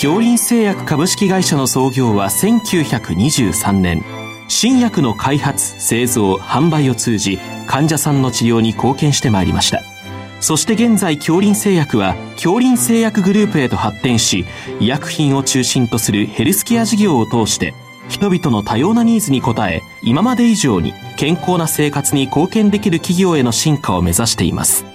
[0.00, 4.02] 京林製薬株式会社の創業は1923年。
[4.48, 9.82] 新薬の開発製造販売を通じ患者さんの治療に貢献してまいりました。
[10.40, 14.46] そして現在京林製薬は京林製薬グループへと発展し
[14.80, 17.74] 医薬品を中心とするヘルスケア事業を通して
[18.08, 24.86] 人々の多様なニーズに応え今まで以上に健康な生活に貢献できる企業への進化を目指しています。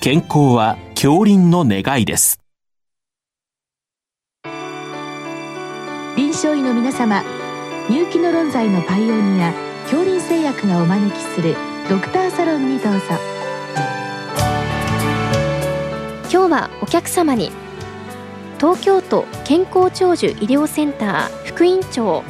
[0.00, 2.39] 健康は京林の願いです。
[6.16, 7.22] 臨床医の皆様
[7.88, 9.52] 入気の論剤のパイオニア
[9.88, 11.56] 京林製薬がお招きする
[11.88, 13.00] ドクターサロンにどうぞ。
[16.32, 17.50] 今日はお客様に
[18.58, 22.22] 東京都健康長寿医療センター副院長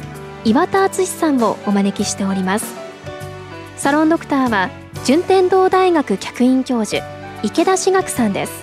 [0.43, 2.75] 岩田敦さんをお招きしております。
[3.77, 4.69] サロンドクターは
[5.05, 7.03] 順天堂大学客員教授
[7.43, 8.60] 池田志学さんです。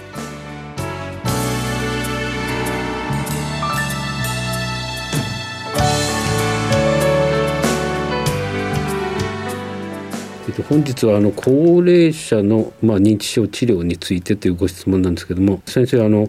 [10.63, 11.51] 本日はあの高
[11.85, 16.29] 齢者のまあ認知症治療についてというご質問なんですけども先生あの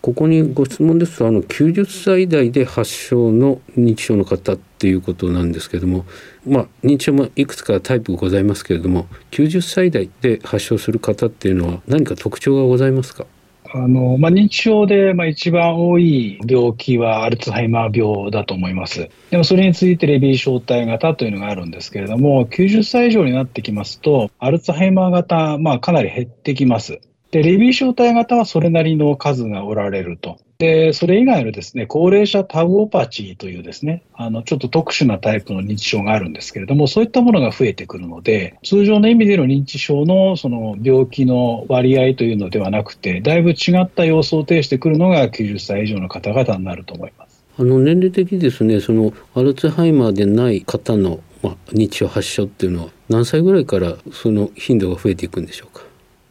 [0.00, 6.04] ここにご質問ですとあの90歳代で発症の認知症の方っていうことなんですけども
[6.44, 13.26] まあ認知症もいくつかタイプございますけれども90歳代で発症する方っていうのは何か特徴がございますか？
[13.74, 19.08] あの、まあ、認知症で、まあ、一番多い病気はアルツハイマー病だと思います。
[19.30, 27.00] でもそれについてレビー小体型というのがあるんですけれども、90歳以上になってきますと、アルツハイマー型、まあ、かなり減ってきます。
[27.32, 30.38] で、レビー小体型はそれなりの数がおられると。
[30.58, 47.42] で、それ以外のですね、高齢者タウオパチーというですね、あの、ちょっと特殊なタイプの認知症があるんですけれども、そういったものが増えてくるので、通常の意味での認知症のその病気の割合というのではなくて、だいぶ違った様子を呈してくるのが90歳以上の方々になると思います。
[47.58, 55.82] あの年齢的にですね、そのアルツハイマーでない方の、まあ、認知症発症っていうのは何歳ぐらいからその頻度が増えていくんでしょうか？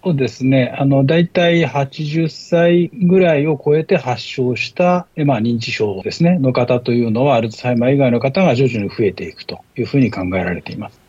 [0.04, 0.74] そうですね。
[0.78, 11.00] あの、大体80歳ぐらいを超えて発症した、まあ、認知症ですね、の方というのは、アルツハイマー以外の方が徐々に増えていくというふうに考えられています。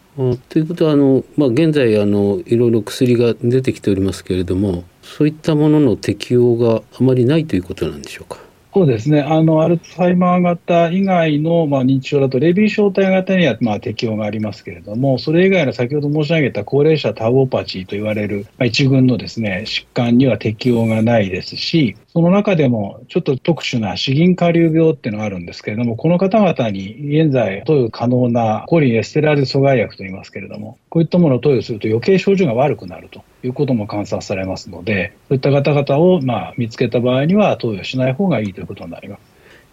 [0.51, 8.39] ということはあの、まあ、現在あのいろいろ薬が出てきておりますけれどもそういったものの適用があまりないということなんでしょうか？
[8.75, 9.21] そうですね。
[9.21, 39.21] あの、アルツハイマー型以外の、まあ、認知症だと、レビー小体型には、まあ、適用がありますけれども、それ以外の先ほど申し上げた高齢者タウオパチーと言われる、まあ、一群のですね、疾患には適用がないですし、その中でもちょっと特殊な死銀下流病っていうのがあるんですけれども、この方々に現在投与可能なコリンエステラーゼ阻害薬と言いますけれども、こういったものを投与すると余計症状が悪くなるということも観察されますので、そういった方々をまあ見つけた場合には投与しない方がいいということになります。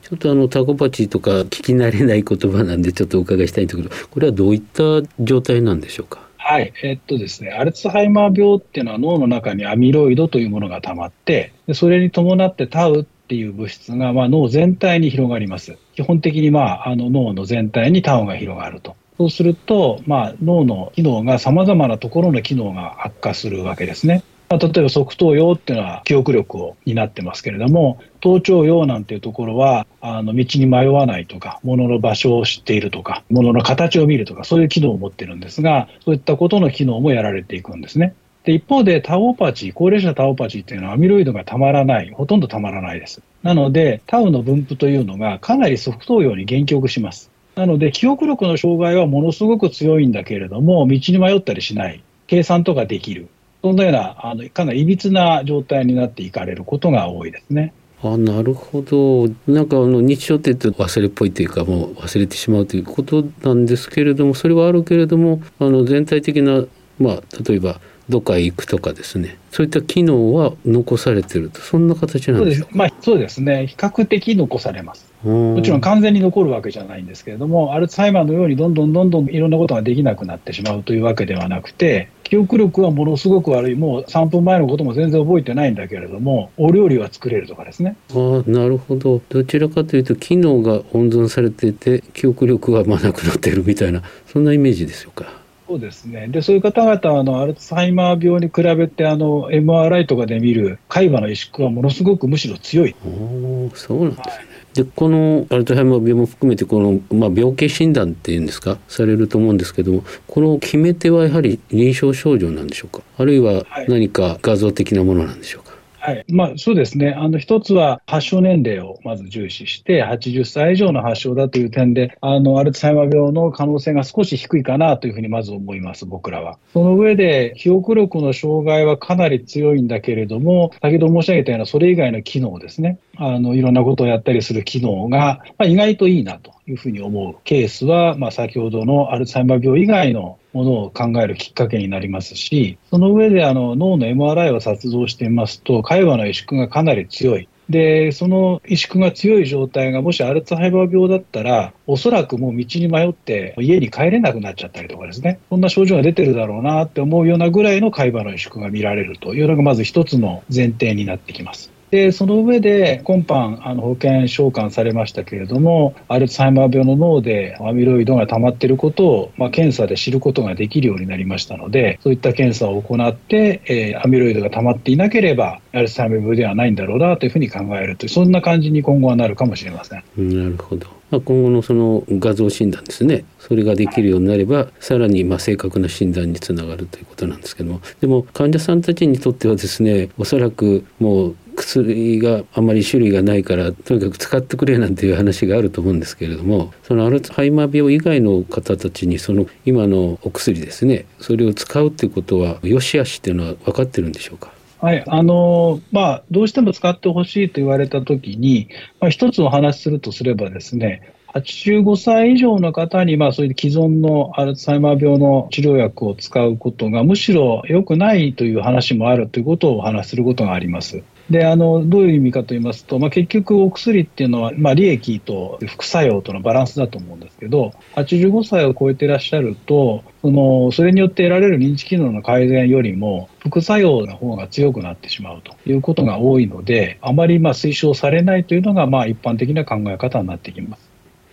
[0.04, 6.29] ちょっとあのタコパチとか聞き慣れない言葉なんでちょっとお伺いしたいんだけど、これはどういった状態なんでしょうか？
[6.50, 15.78] はい、えっとですね、アルツハイマー病っていうのは脳の中にアミロイドというものが溜まって、でそれに伴ってタウっていう物質が、まあ、脳全体に広がります。
[15.94, 18.96] 基本的に、まあ、あの脳の全体にタウが広がると。
[19.20, 24.24] そうすると、まあ、脳の機能がさまざまなところの機能が悪化するわけですね。
[24.50, 38.16] まあ、例えば側頭葉っていうのは記憶力を担ってますけれども、頭頂葉なんていうところは、あの、道に迷わないとか、物の場所を知っているとか、物の形を見るとか、そういう機能を持ってるんですが、そういったことの機能もやられていくんですね。
[38.44, 43.22] で、一方でタオパチ、高齢者タオパチっていうのはアミロイドがたまらない、ほとんどたまらないです。
[43.44, 47.30] なので、タウの分布というのがかなり側頭葉に限局します。
[47.56, 52.02] なので、記憶力の障害はものすごく強いんだけれども、道に迷ったりしない。
[52.26, 53.28] 計算とかできる。
[53.62, 57.74] そんなような、あの、かなりいびつな状態になっていかれることが多いですね。
[58.02, 66.64] あなるほどなんかあの日常って言うと忘れっぽいというかもう忘れてしまうということなんですけれどもそれはあるけれどもあの全体的な
[66.98, 69.38] まあ例えばどっかへ行くとかですね。
[69.52, 71.62] そういった機能は残されてると。
[71.62, 73.68] そんな形なんでしょうかまあ、そうですね。
[73.68, 75.10] 比較的残されます。
[75.24, 87.98] もちろん完全に残るわけじゃないんですけれどもアルツハイマーのようにどんどんどんどんいろんなことができなくなってしまうというわけではなくて記憶力はものすごく悪いもう3分前のことも全然覚えてないんだけれどもお料理は作れるとかですね。
[88.12, 89.22] あなるほど。
[89.28, 95.39] どちらかというと機能が温存されていて記憶力はまあなくなっているみたいなそんなイメージでしょうか？
[95.70, 96.28] そうですね。
[96.28, 102.96] で、そういう方々は、あの、アルツハイマー病に比べて、あの、MRI とかで見る海馬の萎縮はものすごくむしろ強い。
[103.06, 104.24] おそうなんですね。
[104.34, 108.78] はいでこのアルツハイマー病も含めてこの、まあ、病気診断っていうんですか？
[108.88, 113.02] されると思うんですけどもこの決め手はやはり臨床症状なんでしょうか？
[113.18, 115.69] あるいは何か画像的なものなんでしょうか、はい
[116.00, 116.26] はい。
[116.30, 126.58] まあ、そうですね、あの一つは発症年齢をまず重視して、80歳以上の発症だという点で、あのアルツハイマー病の可能性が少し低いかなというふうにまず思います、僕らは。
[126.72, 147.50] その上で、記憶力の障害はかなり強いんだけれども、先ほど申し上げたようなそれ以外の機能ですね、あのいろんなことをやったりする機能が、まあ、意外といいなというふうに思うケースは、まあ、先ほどのアルツハイマー病以外のものを考えるきっかけになりますし、その上であの脳の MRI を撮像してみますと、海馬の萎縮がかなり強い。
[147.70, 161.72] で、その萎縮が強い状態がもしアルツハイマー病だったら、おそらくもう道に迷って家に帰れなくなっちゃったりとかですね、そんな症状が出てるだろうなって思うようなぐらいの海馬の萎縮が見られるというのがまず一つの前提になってきます。
[161.92, 180.04] でその上で今般あの保険償還されましたけれどもアルツハイマー病の脳でアミロイドが溜まっていることを、まあ、検査で知ることができるようになりましたのでそういった検査を行って、えー、アミロイドが溜まっていなければアルツハイマー病ではないんだろうなというふうに考えるというそんな感じに今後はなるかもしれません。
[180.18, 180.88] なるほど。
[181.12, 183.26] まあ、今後のその画像診断ですね。
[183.40, 187.82] それができるようになればさらにまあ正確な診断につながるということなんですけども。
[188.00, 204.52] でも患者さんたちにとってはですねおそらくもう薬があまり種類がないからとにかく使ってくれなんていう話があると思うんですけれどもそのアルツハイマー病以外の方たちにその今のお薬ですねそれを使うっていうことは良し悪しっていうのは分かってるんでしょうか？
[204.80, 208.70] はいあのまあ、どうしても使ってほしいと言われたときに、
[209.02, 221.04] まあ、一つお話しするとすればですね、85歳以上の方に、まあ、そういう既存のアルツハイマー病の治療薬を使うことがむしろ良くないという話もあるということをお話しすることがあります。
[221.30, 240.89] であのどういう意味かと言いますと、まあ、結局、お薬っていうのは、まあ、利益と副作用とのバランスだと思うんですけど、85歳を超えていらっしゃると、そのそれによって得られる認知機能の改善よりも、副作用の方が強くなってしまうということが多いので、あまりまあ推奨されないというのが、まあ、一般的な考え方になってきます。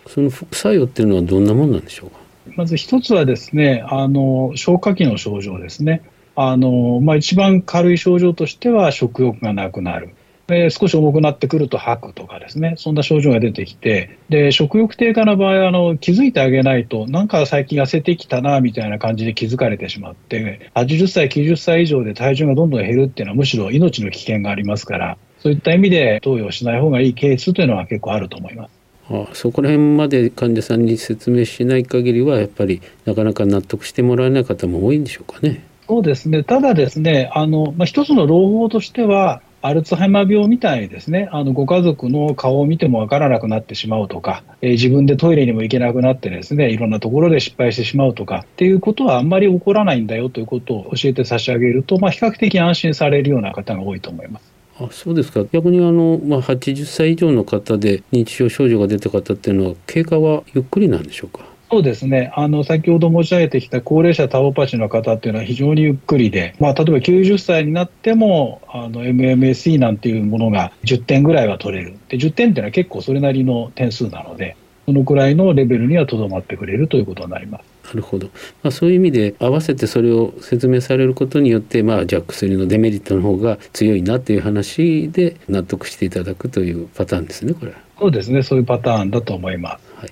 [0.08, 2.16] その副作用っていうのはどんなものなんでしょうか？
[2.56, 6.02] まず一つはですね、あの消化器の症状ですね。
[6.36, 10.10] あのまあ、一番軽い症状としては食欲がなくなる。
[10.46, 28.70] で少し重くなってくると吐くとかですね、そんな症状が出てきて、で食欲低下の場合はあの気づいてあげないと、なんか最近痩せてきたなみたいな感じで気づかれてしまって、80歳、90歳以上で体重がどんどん減るっていうのは、むしろ命の危険がありますから、そういった意味で投与しない方がいいケースというのは結構あると思います。
[29.08, 35.64] あそこら辺まで患者さんに説明しない限りはやっぱりなかなか納得してもらえない方も多いんでしょうかね。
[35.88, 54.55] そうですねただですねあの、まあ、一つの朗報としてはアルツハイマー病みたいにですねあのご家族の顔を見てもわからなくなってしまうとか、えー、自分でトイレにも行けなくなってですねいろんなところで失敗してしまうとかっていうことはあんまり起こらないんだよということを教えて差し上げると、まあ、比較的安心されるような方が多いと思います。
[54.78, 55.44] あそうですか。
[55.52, 61.44] 逆にあの、まあ、80歳以上の方で認知症症状が出た方っていうのは経過はゆっくりなんでしょうか？
[61.70, 62.30] そうですね。
[62.36, 71.98] あの先ほど申し上げてきた高齢者タオパチの方っていうのは非常にゆっくりで、まあ、例えば90歳になってもあの MMSE なんていうものが10点ぐらいは取れる。
[72.08, 77.75] で10点っていうのは結構それなりの点数なのでそのくらいのレベルにはとどまってくれるということになります。
[77.86, 78.26] なるほど、
[78.62, 87.72] まあ、そういう意味で合わせてそれを説明されることによって、まあ、じゃあ薬のデメリットの方が強いなという話で納得していただくというパターンですねこれ。
[87.98, 88.42] そうですね。
[88.42, 89.86] そういうパターンだと思います。
[89.96, 90.10] はい、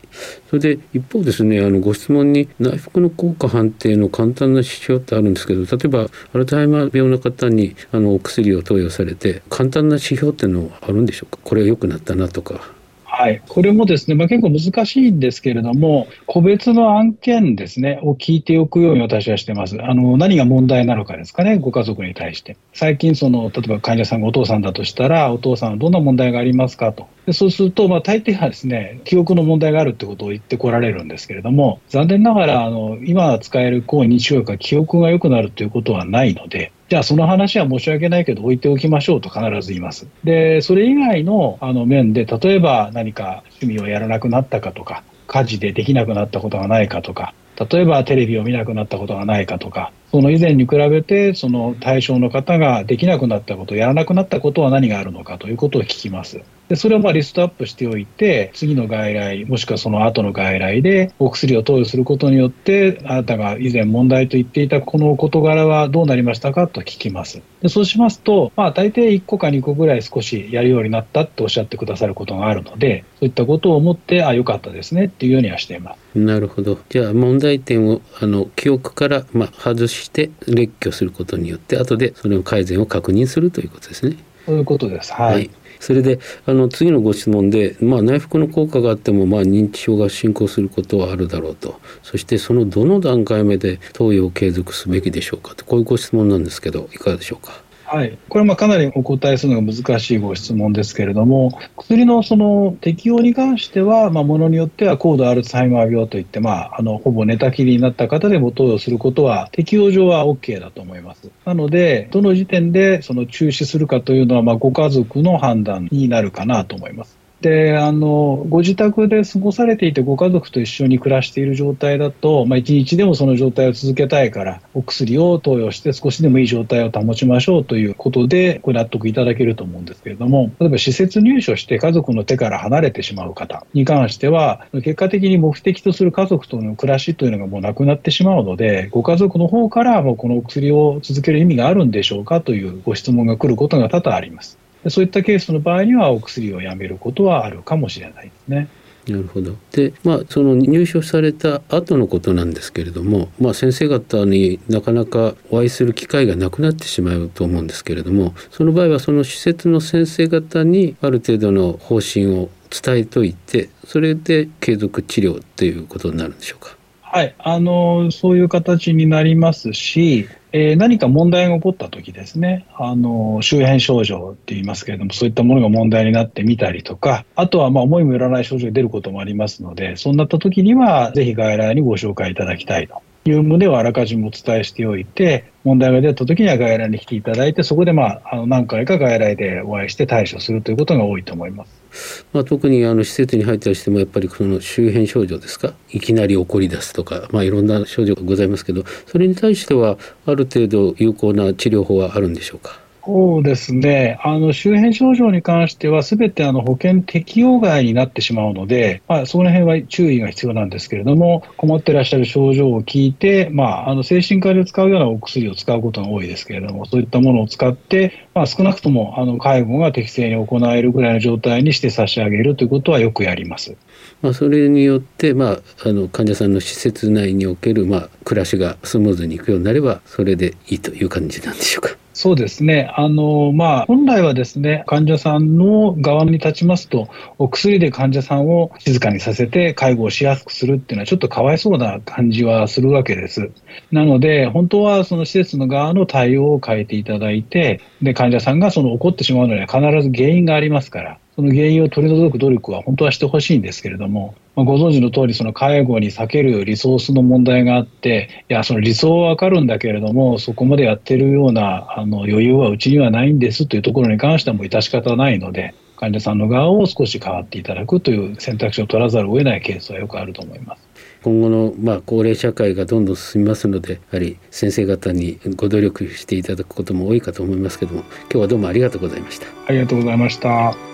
[0.48, 11.38] それで一方ですねあのご質問に内服の効果判定の簡単な指標ってあるんですけど例えばアルツハイマー病の方にあのお薬を投与されて簡単な指標っていうのはあるんでしょうか？
[11.44, 12.72] これは良くなったなとか
[13.16, 19.80] はい、これもですね、まあ、結構難しいんですけれども、個別の案件ですね、を聞いておくように私はしてます。
[19.80, 22.56] あの何が問題なのかですかね、ご家族に対して。
[22.72, 27.06] 最近その、例えば患者さんがお父さんだとしたら、お父さんはどんな問題がありますかと。
[27.26, 40.06] でそうすると、まあ、大抵はですね、記憶の問題があるってことを言ってこられるんですけれども、残念ながら、あの今使える抗認知症薬は記憶が良くなるということはないので、じゃあその話は申し訳ないけど置いておきましょうと必ず言います。
[40.22, 56.40] で、それ以外のあの面で、例えば何か趣味をやらなくなったかとか、家事でできなくなったことがないかとか、例えばテレビを見なくなったことがないかとか、その以前に比べて、その対象の方ができなくなったこと、やらなくなったことは何があるのかということを聞きます。
[56.68, 67.42] でそれをまあリストアップしておいて、次の外来、もしくはその後の外来でお薬を投与することによって、あなたが以前問題と言っていたこの事柄はどうなりましたかと聞きます。
[67.60, 76.03] でそうしますと、まあ、大抵1個か2個ぐらい少しやるようになったっておっしゃってくださることがあるので、そういったことを思って、あ、よかったですねっていうようにはしています。
[76.14, 76.78] なるほど。
[76.88, 84.16] じゃあ問題点をあの記憶から、まあ、外して列挙することによって後でそれを改善を確認するということですね。
[84.46, 85.12] そういうことです。
[85.12, 97.62] はい、はいそれであの次のご質問で、まあ、内服の効果があっても、まあ、認知症が進行することはあるだろうとそしてそのどの段階目で投与を継続すべきでしょうかとこういうご質問なんですけどいかがでしょうか？
[97.94, 111.30] はい、これはかなりお答えするのが難しいご質問ですけれども、薬のその適用に関しては、まあ、ものによっては高度アルツハイマー病といって、まあ、あのほぼ寝たきりになった方でも投与することは、適用上は OK だと思います。
[111.44, 117.23] なので、どの時点でその中止するかというのは、ま、ご家族の判断になるかなと思います。
[117.40, 144.63] であのご自宅で過ごされていてご家族と一緒に暮らしている状態だと、まあ、1日でもその状態を続けたいからお薬を投与して少しでもいい状態を保ちましょうということでご納得いただけると思うんですけれども例えば施設入所して家族の手から離れてしまう方に関しては結果的に目的とする家族との暮らしというのがもうなくなってしまうのでご家族の方からもこのお薬を続ける意味があるんでしょうかというご質問が来ることが多々あります。
[144.90, 148.68] そういったケースの場合にはお薬をやめることはあるかもしれないですね。
[149.06, 166.74] なるほどでまあその入所された後のことなんですけれども、まあ、先生方になかなかお会いする機会がなくなってしまうと思うんですけれどもその場合はその施設の先生方にある程度の方針を伝えといてそれで継続治療っていうことになるんでしょうか？
[167.14, 183.00] はい、あのそういう形になりますし、えー、何か問題が起こったときですね、あの周辺症状って言いますけれども、そういったものが問題になってみたりとか、あとはまあ思いもよらない症状が出ることもありますので、そうなったときには、ぜひ外来にご紹介いただきたいと。
[183.24, 192.26] いう旨をあらかじめお伝えしておいて、問題が出た時には外来に来ていただいて、そこでまああの何回か外来でお会いして対処するということが多いと思います。
[192.32, 195.74] まあ、特にあの施設に入ったりしてもやっぱりその周辺症状ですか？
[195.90, 202.83] いきなり起こり出すとか、まあ、いろんな症状がございますけどそれに対してはある程度有効な治療法はあるんでしょうか？
[203.06, 204.18] そうですね。
[204.22, 223.76] あの、周辺症状に関しては、すべてあの保険適用外になってしまうので、まあ、その辺は注意が必要なんですけれども、困ってらっしゃる症状を聞いて、まあ、あの、精神科で使うようなお薬を使うことが多いですけれども、そういったものを使って、まあ、少なくとも、あの、介護が適正に行えるぐらいの状態にして差し上げるということはよくやります。
[224.22, 232.03] まあ、それによって、まあ、あの患者さんの施設内における、まあ、暮らしがスムーズにいくようになればそれでいいという感じなんでしょうか。
[232.14, 232.88] そうですね。
[232.96, 243.50] あの、まあ、本来はですね、患者さんの側に立ちますと、お薬で患者さんを静かにさせて介護をしやすくするっていうのはちょっとかわいそうな感じはするわけです。
[243.90, 270.82] なので、本当はその施設の側の対応を変えていただいて、で、患者さんがその怒ってしまうのには必ず原因がありますから、その原因を取り除く努力は本当はしてほしいんですけれども、まあ、ご存知の通り、その介護に避けるリソースの問題があって、いや、その理想はわかるんだけれども、そこまでやってるようなあの余裕はうちにはないんですというところに関してはもう致し方ないので、患者さんの側を少し変わっていただくという選択肢を取らざるを得ないケースはよくあると思います。
[271.22, 280.93] 今後のまあ高齢社会がどんどん進みますのでやはり先生方にご努力していただくことも多いかと思いますけども今日はどうもありがとうございましたありがとうございました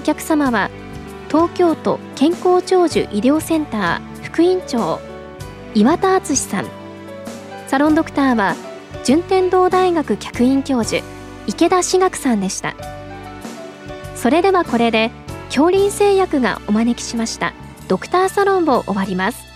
[0.00, 0.70] お客様は
[1.28, 4.98] 東京都健康長寿医療センター副院長
[5.74, 6.66] 岩田敦さん。
[7.68, 8.56] サロンドクターは
[9.04, 11.04] 順天堂大学客員教授
[11.46, 12.74] 池田志学さんでした。
[14.16, 15.10] それではこれで
[15.48, 17.52] 恐林製薬がお招きしました
[17.86, 19.49] ドクターサロンを終わります。